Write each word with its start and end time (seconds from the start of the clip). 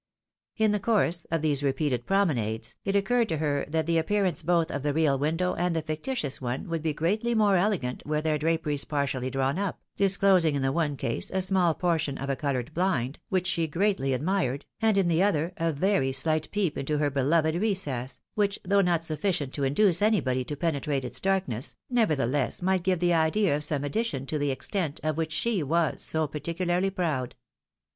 In 0.57 0.71
the 0.71 0.79
course 0.79 1.25
of 1.29 1.43
these 1.43 1.61
repeated 1.61 2.07
promenades, 2.07 2.73
it 2.83 2.95
occuri 2.95 3.21
ed 3.21 3.29
to 3.29 3.37
her 3.37 3.67
that 3.69 3.85
the 3.85 3.99
appear 3.99 4.25
ance 4.25 4.41
both 4.41 4.71
of 4.71 4.81
the 4.81 4.95
real 4.95 5.19
window 5.19 5.53
and 5.53 5.75
the 5.75 5.83
fictitious 5.83 6.41
one 6.41 6.67
would 6.69 6.81
be 6.81 6.91
greatly 6.91 7.35
more 7.35 7.55
elegant 7.55 8.01
were 8.03 8.19
their 8.19 8.39
draperies 8.39 8.83
partially 8.83 9.29
drawn 9.29 9.59
up, 9.59 9.79
disclosing 9.97 10.55
in 10.55 10.63
the 10.63 10.71
one 10.71 10.97
case 10.97 11.29
a 11.31 11.39
small 11.39 11.75
portion 11.75 12.17
of 12.17 12.31
a 12.31 12.35
coloured 12.35 12.73
blind, 12.73 13.19
which 13.29 13.45
she 13.45 13.67
greatly 13.67 14.11
admired, 14.11 14.65
and 14.81 14.97
in 14.97 15.07
the 15.07 15.21
other 15.21 15.53
a 15.57 15.71
very 15.71 16.11
slight 16.11 16.49
peep 16.49 16.79
into 16.79 16.97
her 16.97 17.11
beloved 17.11 17.53
recess, 17.53 18.21
which, 18.33 18.57
though 18.65 18.81
not 18.81 19.03
sufficient 19.03 19.53
to 19.53 19.63
induce 19.63 20.01
anybody 20.01 20.43
to 20.43 20.55
penetrate 20.57 21.05
its 21.05 21.19
darkness, 21.19 21.75
nevertheless 21.91 22.59
might 22.59 22.81
give 22.81 22.97
the 22.97 23.13
idea 23.13 23.55
of 23.55 23.63
some 23.63 23.83
addition 23.83 24.25
to 24.25 24.39
the 24.39 24.49
extent, 24.49 24.99
of 25.03 25.15
which 25.15 25.31
she 25.31 25.61
was 25.61 26.01
so 26.01 26.25
parti 26.25 26.55
cularly 26.55 26.89
proud. 26.91 27.35